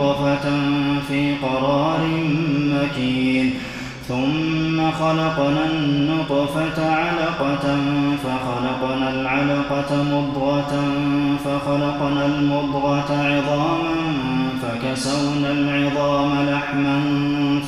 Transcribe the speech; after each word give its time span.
نطفة 0.00 0.50
في 1.08 1.34
قرار 1.34 2.00
مكين. 2.58 3.54
ثم 4.08 4.90
خلقنا 4.90 5.66
النطفة 5.70 6.94
علقة 6.94 7.76
فخلقنا 8.24 9.10
العلقة 9.10 10.02
مضغة 10.02 10.72
فخلقنا 11.44 12.26
المضغة 12.26 13.10
عظاما 13.10 13.94
فكسونا 14.62 15.52
العظام 15.52 16.30
لحما 16.50 17.00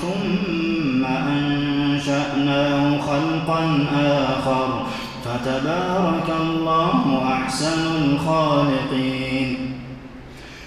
ثم 0.03 1.05
أنشأناه 1.05 2.99
خلقا 2.99 3.87
آخر. 4.29 4.87
فتبارك 5.25 6.29
الله 6.41 7.23
أحسن 7.33 7.81
الخالقين. 8.05 9.72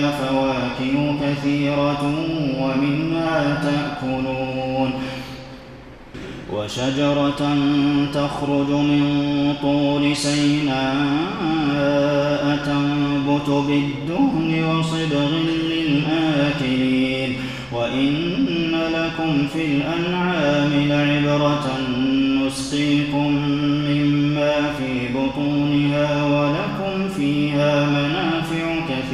فواكه 0.00 1.14
كثيرة 1.22 2.02
ومنها 2.60 3.62
تأكلون. 3.62 4.90
وشجرة 6.52 7.56
تخرج 8.14 8.70
من 8.70 9.54
طور 9.62 10.14
سيناء 10.14 10.88
تنبت 12.66 13.48
بالدهن 13.48 14.64
وصبغ 14.64 15.30
للآكلين. 15.70 17.36
وإن 17.72 18.72
لكم 18.94 19.46
في 19.52 19.64
الأنعام 19.64 20.70
لعبرة 20.88 21.66
نسقيكم 22.46 23.30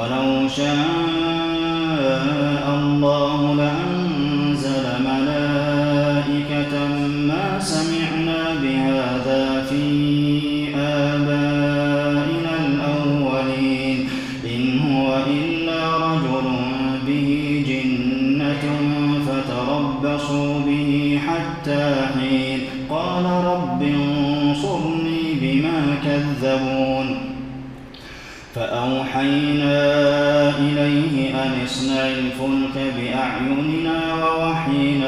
ولو 0.00 0.48
شاء 0.48 0.66
الله 2.74 3.54
لأنزل 3.54 3.89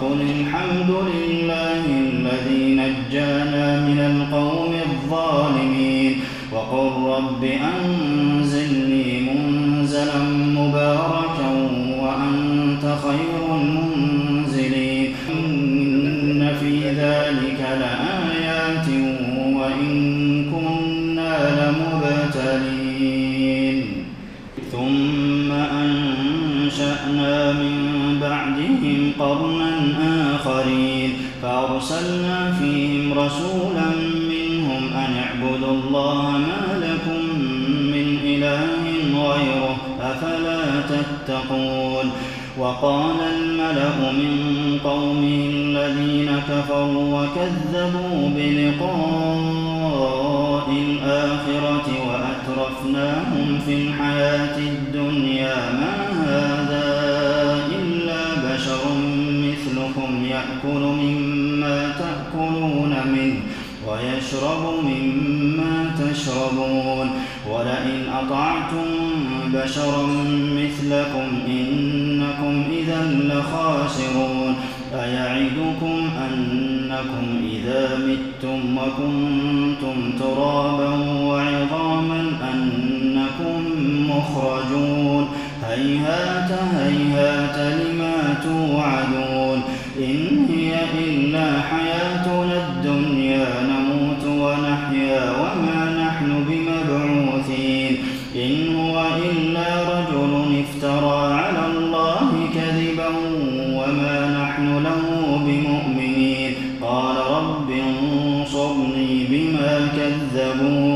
فقل 0.00 0.20
الحمد 0.20 0.90
لله 0.90 1.84
الذي 1.86 2.74
نجانا 2.74 3.80
من 3.80 3.98
القوم 4.00 4.72
الظالمين 4.74 6.20
وقل 6.52 6.90
رب 7.16 7.44
أنزلني 7.44 9.20
منزلا 9.20 10.18
مباركا 10.56 11.19
تتقون. 40.88 42.12
وقال 42.58 43.16
الملأ 43.20 44.12
من 44.12 44.78
قومه 44.84 45.46
الذين 45.54 46.30
كفروا 46.48 47.20
وكذبوا 47.20 48.28
بلقاء 48.36 49.60
الآخرة 50.70 51.86
وأترفناهم 52.08 53.58
في 53.66 53.72
الحياة 53.74 54.56
الدنيا 54.58 55.56
ما 55.72 55.96
هذا 56.26 56.88
إلا 57.78 58.22
بشر 58.44 58.82
مثلكم 59.44 60.10
يأكل 60.24 60.80
مما 60.80 61.78
تأكلون 61.98 62.92
منه 63.06 63.40
ويشرب 63.88 64.62
مما 64.84 65.74
تشربون. 65.98 67.08
ولئن 67.50 68.00
أطعتم 68.08 68.88
بشرا 69.54 70.06
مثلكم 70.56 71.28
إنكم 71.48 72.64
إذا 72.78 73.02
لخاسرون 73.22 74.54
أيعدكم 74.94 76.10
أنكم 76.28 77.42
إذا 77.52 77.98
متم 77.98 78.78
وكنتم 78.78 80.12
ترابا 80.18 80.88
وعظاما 81.22 82.20
أنكم 82.52 83.64
مخرجون 84.10 85.28
هيهات 85.68 86.50
هيهات 86.74 87.76
لما 87.80 88.40
توعدون 88.42 89.62
إن 89.98 90.46
هي 90.48 90.74
إلا 90.98 91.60
حياتنا 91.60 91.79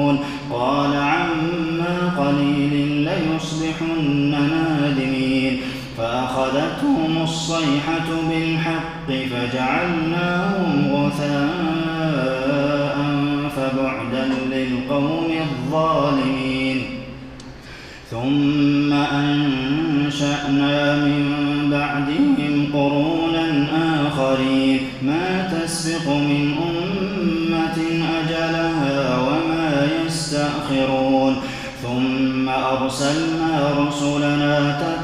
كذبون 0.04 0.18
قال 0.52 0.96
عما 0.96 2.12
قليل 2.18 3.04
ليصبحن 3.04 4.30
نادمين. 4.30 5.60
فأخذتهم 5.98 7.22
الصيحة 7.22 8.08
بالحق 8.30 9.08
فجعلناهم 9.08 10.94
غثاء 10.94 12.96
فبعدا 13.56 14.24
للقوم 14.52 15.30
الظالمين. 15.40 16.78
ثم 18.10 18.92
أنشأنا 18.92 20.76
من 20.96 21.23
أرسلنا 32.84 33.70
رسلنا 33.78 34.78
تترى 34.80 35.03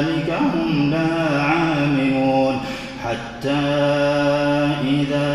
ذلك 0.00 0.38
هم 0.54 0.90
لا 0.90 1.42
عاملون. 1.42 2.60
حتى 3.04 3.64
إذا 4.84 5.30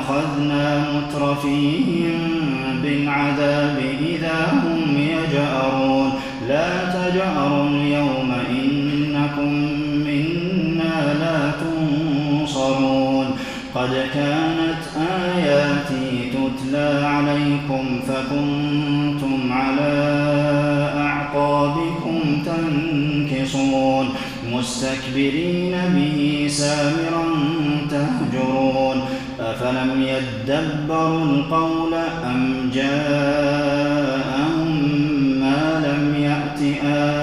أخذنا 0.00 0.84
مترفيهم 0.94 2.20
بالعذاب 2.82 3.76
إذا 4.00 4.38
هم 4.52 4.98
يجأرون. 4.98 6.10
لا 6.48 6.70
تجأروا 6.84 7.68
اليوم 7.68 8.32
إنكم 8.50 9.52
منا 10.06 10.96
لا 11.20 11.40
تنصرون. 11.60 13.26
قد 13.74 13.92
كانت 14.14 14.82
آياتي 15.36 16.32
تتلى 16.32 17.06
عليكم 17.06 18.00
فكنتم 18.08 18.69
مستكبرين 24.80 25.74
به 25.94 26.48
سامرا 26.48 27.24
تهجرون. 27.90 28.98
أفلم 29.40 30.02
يدبروا 30.02 31.24
القول 31.24 31.94
أم 32.24 32.70
جاءهم 32.74 34.58
ما 35.40 35.62
لم 35.86 36.02
يأت 36.22 36.60
آباءهم 36.84 37.19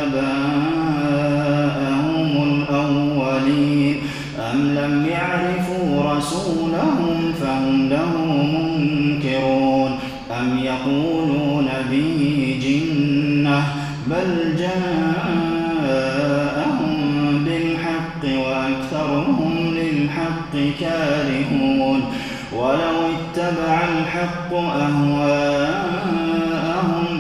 الحق 24.18 24.54
أهواءهم 24.54 26.08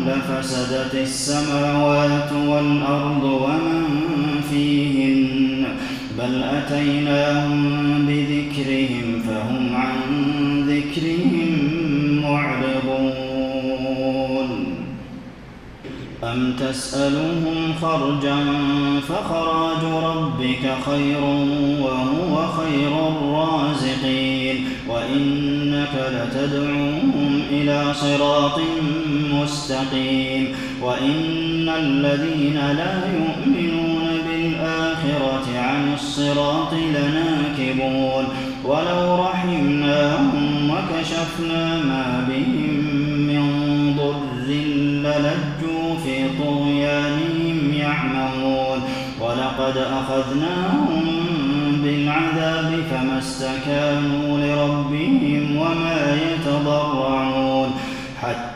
لفسدت 0.07 0.95
السماوات 0.95 2.31
والأرض 2.31 3.23
ومن 3.23 3.83
فيهن 4.49 5.63
بل 6.19 6.43
أتيناهم 6.43 8.05
بذكرهم 8.07 9.21
فهم 9.27 9.75
عن 9.75 9.97
ذكرهم 10.67 11.51
معرضون. 12.23 13.27
أم 16.23 16.53
تسألهم 16.59 17.73
خرجا 17.81 18.37
فخراج 19.07 19.83
ربك 20.03 20.63
خير 20.85 21.21
وهو 21.81 22.33
خير 22.47 22.93
الرازقين. 23.07 24.57
وإنك 24.89 25.76
لتدعوهم 26.09 27.41
إلى 27.51 27.93
صراط 27.93 28.59
مستقيم 29.33 30.55
وإن 30.81 31.69
الذين 31.69 32.55
لا 32.55 33.01
يؤمنون 33.13 34.07
بالآخرة 34.27 35.59
عن 35.59 35.93
الصراط 35.93 36.73
لناكبون 36.73 38.25
ولو 38.65 39.23
رحمناهم 39.23 40.69
وكشفنا 40.69 41.77
ما 41.83 42.27
بهم 42.29 42.73
من 43.27 43.43
ضر 43.97 44.27
للجوا 44.47 45.95
في 46.03 46.29
طغيانهم 46.39 47.73
يعمهون 47.73 48.81
ولقد 49.21 49.77
أخذناهم 49.77 51.05
بالعذاب 51.83 52.83
فما 52.91 53.19
استكانوا 53.19 54.26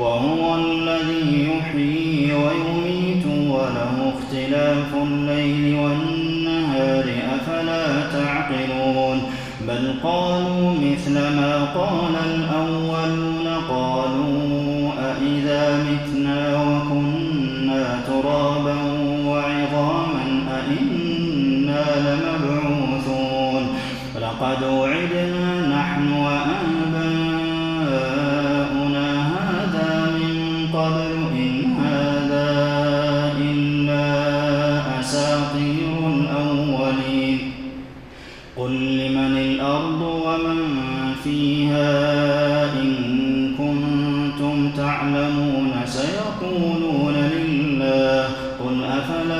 وهو 0.00 0.54
الذي 0.56 1.48
يحيي 1.50 2.32
ويميت 2.32 3.26
وله 3.26 4.12
اختلاف 4.14 4.94
الليل 5.02 5.74
والنهار 5.74 7.04
أفلا 7.34 7.84
تعقلون؟ 8.12 9.22
بل 9.68 9.94
قالوا 10.02 10.70
مثل 10.70 11.14
ما 11.14 11.64
قال 11.74 12.14
الأولون 12.26 13.46
قالوا 13.68 14.92
أإذا 14.98 15.84
متنا 15.84 16.62
وكنا 16.62 18.00
ترابا 18.06 18.76
وعظاما 19.26 20.42
أإنا 20.50 21.84
لمبعوثون؟ 22.06 23.62
لقد 24.20 24.62
وعدنا 24.64 25.37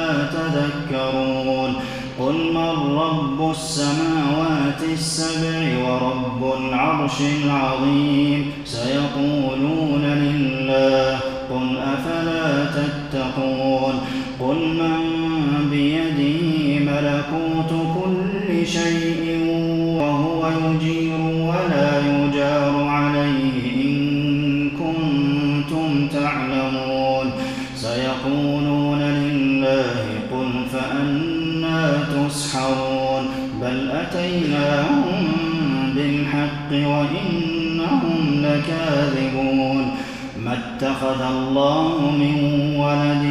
تذكرون. 0.07 1.75
قل 2.21 2.53
من 2.53 2.97
رب 2.99 3.51
السماوات 3.51 4.83
السبع 4.93 5.79
ورب 5.85 6.59
العرش 6.61 7.21
العظيم؟ 7.45 8.53
سيقولون 8.65 10.03
لله. 10.05 11.19
قل 11.51 11.79
أفلا 11.79 12.65
تتقون؟ 12.65 14.01
قل 14.41 14.57
من 14.57 14.99
بيده 15.71 16.93
ملكوت 16.93 17.48
بالحق 36.29 36.71
وإنهم 36.73 38.43
لكاذبون 38.43 39.91
ما 40.45 40.53
اتخذ 40.53 41.21
الله 41.23 42.11
من 42.11 42.37
ولد 42.77 43.25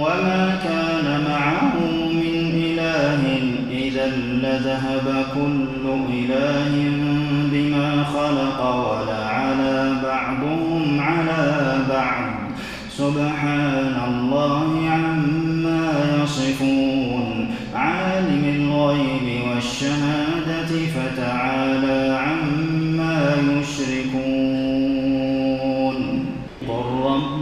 وما 0.00 0.58
كان 0.64 1.24
معه 1.28 1.74
من 2.12 2.34
إله 2.54 3.22
إذا 3.70 4.06
لذهب 4.16 5.24
كل 5.34 5.84
إله 6.12 6.72
بما 7.52 8.04
خلق 8.04 8.60
ولعلى 8.90 9.96
بعضهم 10.02 11.00
على 11.00 11.78
بعض. 11.88 12.26
سبحان 12.90 13.96
الله 14.08 14.65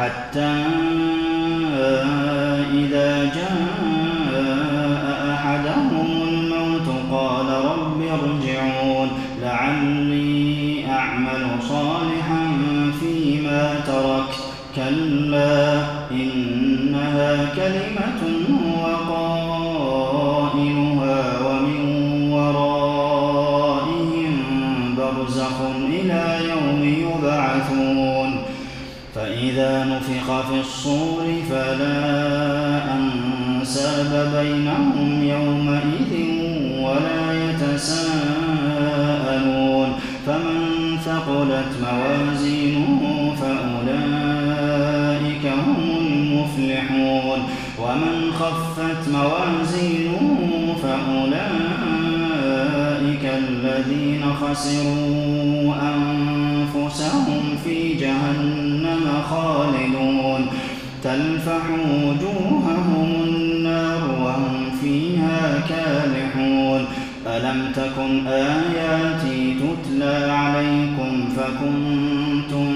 حتى 0.00 0.52
إذا 2.72 3.24
جاء 3.34 3.79
نفخ 30.30 30.48
في 30.48 30.60
الصور 30.60 31.26
فلا 31.50 31.98
أنساب 32.94 34.12
بينهم 34.36 35.10
يومئذ 35.24 36.12
ولا 36.82 37.22
يتساءلون. 37.44 38.10
فمن 40.26 40.60
ثقلت 41.04 41.70
موازينه 41.82 43.02
فأولئك 43.40 45.44
هم 45.46 45.80
المفلحون. 46.00 47.40
ومن 47.78 48.16
خفت 48.32 49.02
موازينه 49.12 50.28
فأولئك 50.82 51.64
الذين 53.24 54.22
خسروا. 54.40 55.09
ألم 67.50 67.72
تكن 67.72 68.26
آياتي 68.26 69.54
تتلى 69.54 70.32
عليكم 70.32 71.28
فكنتم 71.36 72.66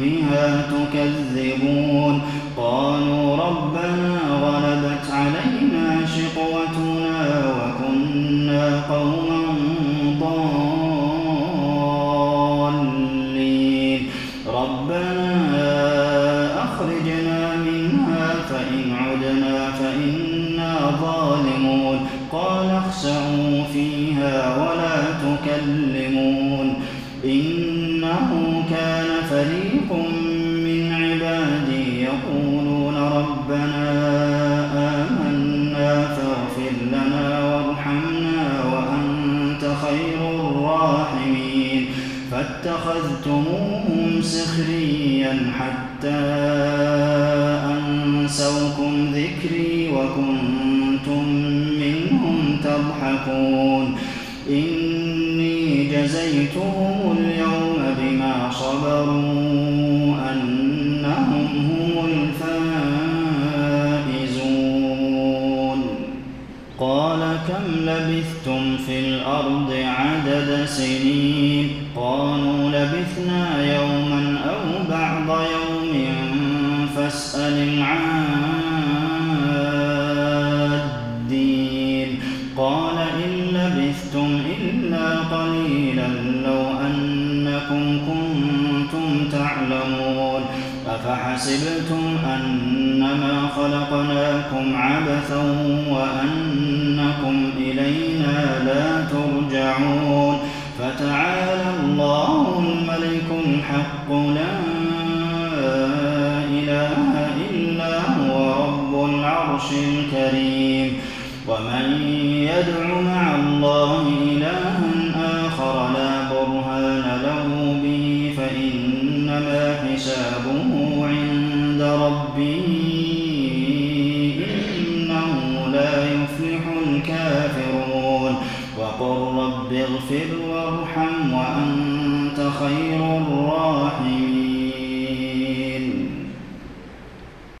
بها 0.00 0.62
تكذبون 0.72 2.22
قالوا 2.56 3.11
ربنا 33.41 34.00
كم 67.62 67.70
لبثتم 67.86 68.76
في 68.86 69.00
الأرض 69.00 69.72
عدد 69.72 70.64
سنين 70.64 71.70
قالوا 71.96 72.68
لبثنا 72.68 73.74
يوما 73.74 74.38
أو 74.48 74.62
بعض 74.90 75.28
يوم 75.40 75.92
فاسأل 76.96 77.52
العادين 77.52 78.08
قال 82.56 82.98
إن 82.98 83.32
لبثتم 83.54 84.40
إلا 84.60 85.18
قليلا 85.18 86.08
لو 86.46 86.62
أنكم 86.86 87.98
كنتم 88.06 89.28
تعلمون 89.32 90.42
أفحسبتم 90.86 92.02
أنما 92.26 93.48
خلقناكم 93.56 94.76
عبثا 94.76 95.42
وأنكم 95.90 96.51
الملك 103.02 103.44
الحق 103.44 104.12
لا 104.12 104.58
إله 106.50 107.30
إلا 107.50 108.00
هو 108.00 108.34
رب 108.64 108.92
العرش 109.10 109.68
الكريم. 109.72 110.98
ومن 111.48 111.86
يدع 112.22 113.01